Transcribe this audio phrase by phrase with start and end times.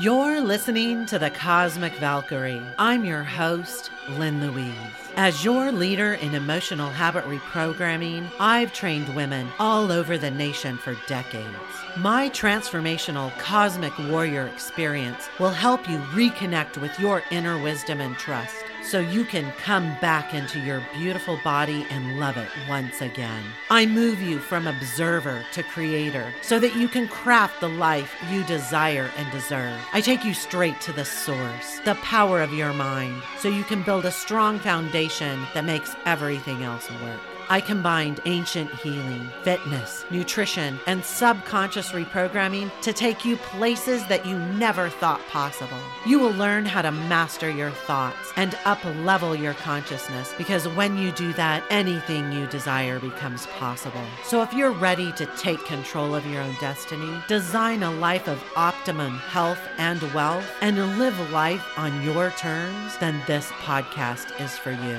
[0.00, 2.62] You're listening to the Cosmic Valkyrie.
[2.78, 4.72] I'm your host, Lynn Louise.
[5.16, 10.94] As your leader in emotional habit reprogramming, I've trained women all over the nation for
[11.08, 11.48] decades.
[11.96, 18.67] My transformational cosmic warrior experience will help you reconnect with your inner wisdom and trust
[18.88, 23.44] so you can come back into your beautiful body and love it once again.
[23.68, 28.44] I move you from observer to creator so that you can craft the life you
[28.44, 29.78] desire and deserve.
[29.92, 33.82] I take you straight to the source, the power of your mind, so you can
[33.82, 37.37] build a strong foundation that makes everything else work.
[37.50, 44.38] I combined ancient healing, fitness, nutrition, and subconscious reprogramming to take you places that you
[44.38, 45.78] never thought possible.
[46.04, 50.98] You will learn how to master your thoughts and up level your consciousness because when
[50.98, 54.04] you do that, anything you desire becomes possible.
[54.24, 58.42] So if you're ready to take control of your own destiny, design a life of
[58.56, 64.72] optimum health and wealth, and live life on your terms, then this podcast is for
[64.72, 64.98] you.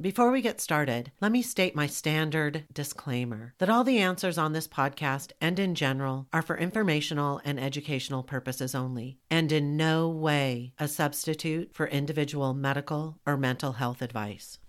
[0.00, 4.52] Before we get started, let me state my standard disclaimer that all the answers on
[4.52, 10.08] this podcast and in general are for informational and educational purposes only, and in no
[10.08, 14.60] way a substitute for individual medical or mental health advice.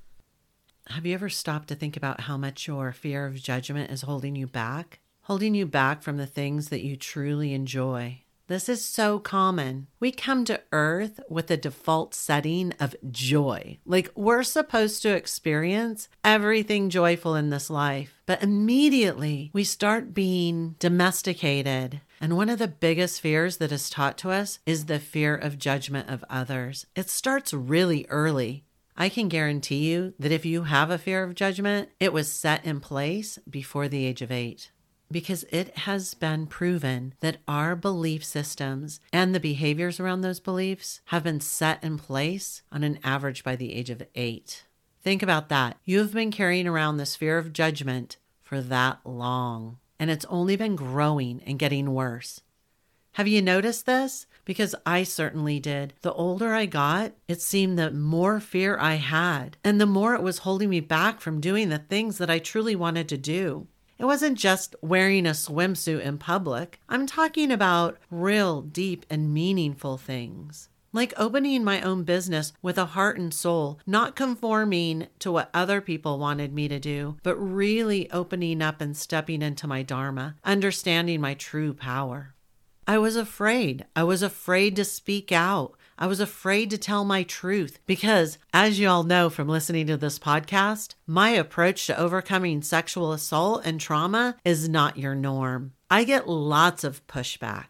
[0.87, 4.35] Have you ever stopped to think about how much your fear of judgment is holding
[4.35, 4.99] you back?
[5.21, 9.87] Holding you back from the things that you truly enjoy this is so common.
[9.99, 13.77] We come to Earth with a default setting of joy.
[13.85, 18.21] Like we're supposed to experience everything joyful in this life.
[18.25, 22.01] But immediately we start being domesticated.
[22.19, 25.59] And one of the biggest fears that is taught to us is the fear of
[25.59, 26.87] judgment of others.
[26.95, 28.65] It starts really early.
[28.97, 32.65] I can guarantee you that if you have a fear of judgment, it was set
[32.65, 34.71] in place before the age of eight
[35.11, 41.01] because it has been proven that our belief systems and the behaviors around those beliefs
[41.05, 44.65] have been set in place on an average by the age of eight.
[45.01, 45.77] Think about that.
[45.85, 50.75] You've been carrying around this fear of judgment for that long, and it's only been
[50.75, 52.41] growing and getting worse.
[53.13, 54.27] Have you noticed this?
[54.45, 55.93] Because I certainly did.
[56.01, 60.21] The older I got, it seemed the more fear I had, and the more it
[60.21, 63.67] was holding me back from doing the things that I truly wanted to do.
[63.99, 66.79] It wasn't just wearing a swimsuit in public.
[66.87, 70.69] I'm talking about real, deep, and meaningful things.
[70.93, 75.81] Like opening my own business with a heart and soul, not conforming to what other
[75.81, 81.19] people wanted me to do, but really opening up and stepping into my Dharma, understanding
[81.19, 82.33] my true power.
[82.87, 83.85] I was afraid.
[83.95, 85.75] I was afraid to speak out.
[86.01, 89.97] I was afraid to tell my truth because, as you all know from listening to
[89.97, 95.73] this podcast, my approach to overcoming sexual assault and trauma is not your norm.
[95.91, 97.65] I get lots of pushback,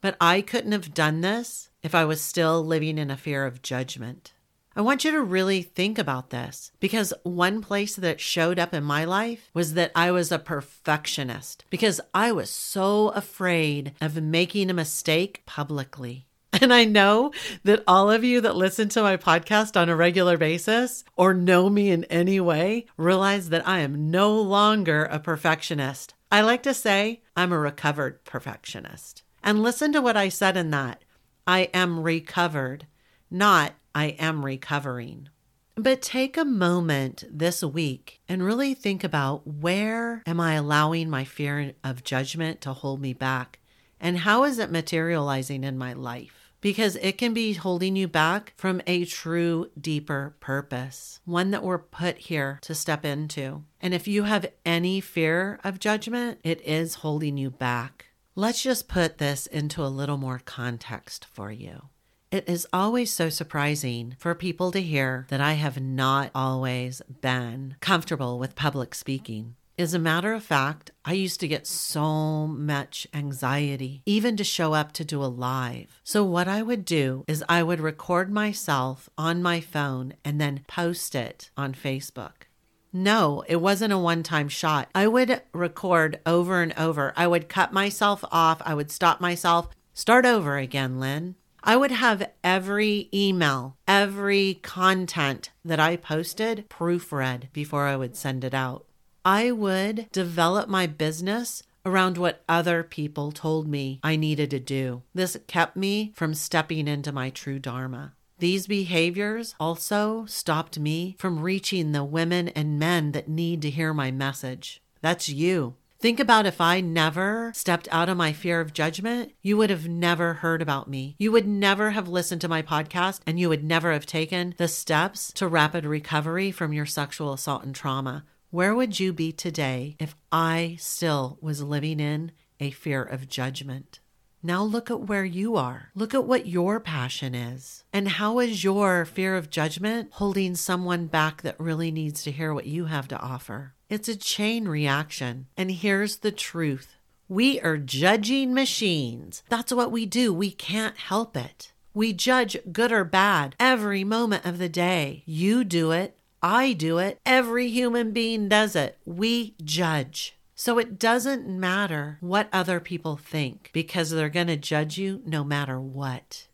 [0.00, 3.60] but I couldn't have done this if I was still living in a fear of
[3.60, 4.34] judgment.
[4.76, 8.84] I want you to really think about this because one place that showed up in
[8.84, 14.70] my life was that I was a perfectionist because I was so afraid of making
[14.70, 16.28] a mistake publicly.
[16.64, 17.30] And I know
[17.64, 21.68] that all of you that listen to my podcast on a regular basis or know
[21.68, 26.14] me in any way realize that I am no longer a perfectionist.
[26.32, 29.22] I like to say I'm a recovered perfectionist.
[29.42, 31.04] And listen to what I said in that
[31.46, 32.86] I am recovered,
[33.30, 35.28] not I am recovering.
[35.74, 41.24] But take a moment this week and really think about where am I allowing my
[41.24, 43.58] fear of judgment to hold me back?
[44.00, 46.43] And how is it materializing in my life?
[46.64, 51.76] Because it can be holding you back from a true, deeper purpose, one that we're
[51.76, 53.62] put here to step into.
[53.82, 58.06] And if you have any fear of judgment, it is holding you back.
[58.34, 61.90] Let's just put this into a little more context for you.
[62.30, 67.76] It is always so surprising for people to hear that I have not always been
[67.80, 69.56] comfortable with public speaking.
[69.76, 74.72] As a matter of fact, I used to get so much anxiety, even to show
[74.72, 76.00] up to do a live.
[76.04, 80.64] So, what I would do is I would record myself on my phone and then
[80.68, 82.46] post it on Facebook.
[82.92, 84.88] No, it wasn't a one time shot.
[84.94, 87.12] I would record over and over.
[87.16, 88.62] I would cut myself off.
[88.64, 91.34] I would stop myself, start over again, Lynn.
[91.64, 98.44] I would have every email, every content that I posted proofread before I would send
[98.44, 98.86] it out.
[99.24, 105.02] I would develop my business around what other people told me I needed to do.
[105.14, 108.12] This kept me from stepping into my true Dharma.
[108.38, 113.94] These behaviors also stopped me from reaching the women and men that need to hear
[113.94, 114.82] my message.
[115.00, 115.76] That's you.
[115.98, 119.88] Think about if I never stepped out of my fear of judgment, you would have
[119.88, 121.16] never heard about me.
[121.18, 124.68] You would never have listened to my podcast and you would never have taken the
[124.68, 128.24] steps to rapid recovery from your sexual assault and trauma.
[128.54, 132.30] Where would you be today if I still was living in
[132.60, 133.98] a fear of judgment?
[134.44, 135.90] Now look at where you are.
[135.96, 137.82] Look at what your passion is.
[137.92, 142.54] And how is your fear of judgment holding someone back that really needs to hear
[142.54, 143.74] what you have to offer?
[143.88, 145.48] It's a chain reaction.
[145.56, 146.94] And here's the truth
[147.26, 149.42] we are judging machines.
[149.48, 150.32] That's what we do.
[150.32, 151.72] We can't help it.
[151.92, 155.24] We judge good or bad every moment of the day.
[155.26, 156.16] You do it.
[156.46, 157.20] I do it.
[157.24, 158.98] Every human being does it.
[159.06, 160.36] We judge.
[160.54, 165.42] So it doesn't matter what other people think because they're going to judge you no
[165.42, 166.48] matter what.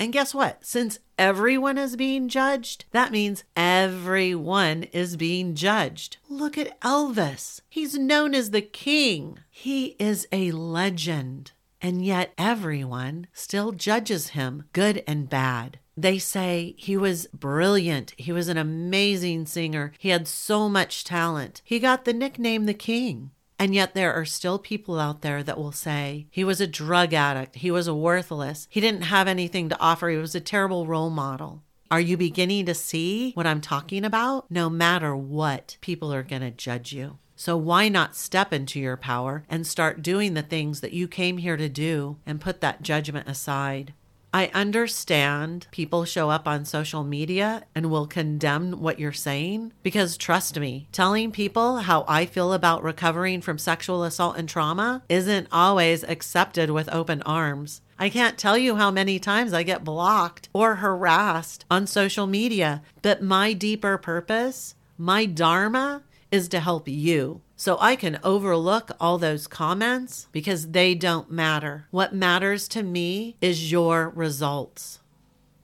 [0.00, 0.64] And guess what?
[0.66, 6.16] Since everyone is being judged, that means everyone is being judged.
[6.28, 7.60] Look at Elvis.
[7.68, 9.38] He's known as the king.
[9.48, 11.52] He is a legend.
[11.80, 15.78] And yet everyone still judges him, good and bad.
[16.00, 18.14] They say he was brilliant.
[18.16, 19.92] He was an amazing singer.
[19.98, 21.60] He had so much talent.
[21.64, 23.32] He got the nickname the king.
[23.58, 27.12] And yet, there are still people out there that will say he was a drug
[27.12, 31.10] addict, he was worthless, he didn't have anything to offer, he was a terrible role
[31.10, 31.64] model.
[31.90, 34.48] Are you beginning to see what I'm talking about?
[34.48, 37.18] No matter what, people are going to judge you.
[37.34, 41.38] So, why not step into your power and start doing the things that you came
[41.38, 43.94] here to do and put that judgment aside?
[44.32, 50.18] I understand people show up on social media and will condemn what you're saying because
[50.18, 55.48] trust me, telling people how I feel about recovering from sexual assault and trauma isn't
[55.50, 57.80] always accepted with open arms.
[57.98, 62.82] I can't tell you how many times I get blocked or harassed on social media,
[63.02, 67.40] but my deeper purpose, my dharma, is to help you.
[67.56, 71.86] So I can overlook all those comments because they don't matter.
[71.90, 75.00] What matters to me is your results.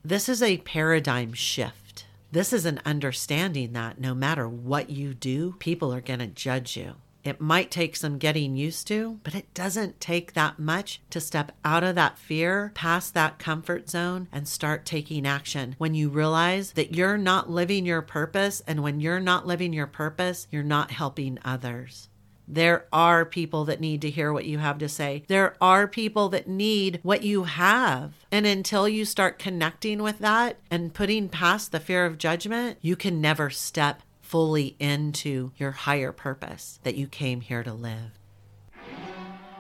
[0.05, 2.07] This is a paradigm shift.
[2.33, 6.77] This is an understanding that no matter what you do, people are going to judge
[6.77, 6.97] you.
[7.25, 11.53] It might take some getting used to, but it doesn't take that much to step
[11.65, 16.73] out of that fear, past that comfort zone, and start taking action when you realize
[16.73, 18.63] that you're not living your purpose.
[18.67, 22.11] And when you're not living your purpose, you're not helping others.
[22.47, 25.25] There are people that need to hear what you have to say.
[25.29, 28.13] There are people that need what you have.
[28.31, 32.97] And until you start connecting with that and putting past the fear of judgment, you
[32.97, 34.03] can never step
[34.35, 38.19] fully into your higher purpose that you came here to live.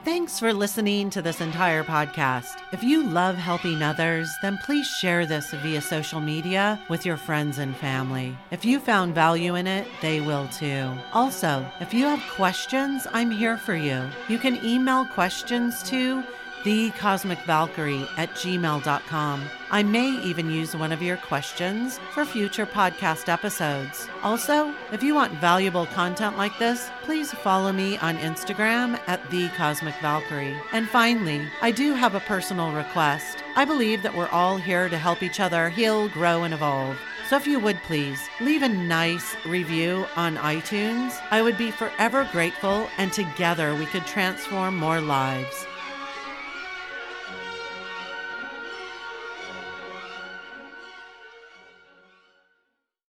[0.04, 2.60] Thanks for listening to this entire podcast.
[2.72, 7.58] If you love helping others, then please share this via social media with your friends
[7.58, 8.36] and family.
[8.50, 10.90] If you found value in it, they will too.
[11.12, 14.02] Also, if you have questions, I'm here for you.
[14.28, 16.24] You can email questions to
[16.64, 19.44] thecosmicvalkyrie at gmail.com.
[19.70, 24.08] I may even use one of your questions for future podcast episodes.
[24.22, 30.58] Also, if you want valuable content like this, please follow me on Instagram at thecosmicvalkyrie.
[30.72, 33.44] And finally, I do have a personal request.
[33.56, 36.98] I believe that we're all here to help each other heal, grow, and evolve.
[37.28, 42.28] So if you would please leave a nice review on iTunes, I would be forever
[42.32, 45.66] grateful, and together we could transform more lives.